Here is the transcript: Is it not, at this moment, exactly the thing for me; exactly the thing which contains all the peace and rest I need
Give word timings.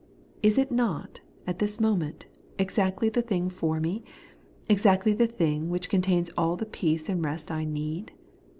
Is 0.41 0.57
it 0.57 0.71
not, 0.71 1.21
at 1.45 1.59
this 1.59 1.79
moment, 1.79 2.25
exactly 2.57 3.07
the 3.07 3.21
thing 3.21 3.51
for 3.51 3.79
me; 3.79 4.03
exactly 4.67 5.13
the 5.13 5.27
thing 5.27 5.69
which 5.69 5.91
contains 5.91 6.31
all 6.35 6.55
the 6.57 6.65
peace 6.65 7.07
and 7.07 7.23
rest 7.23 7.51
I 7.51 7.65
need 7.65 8.11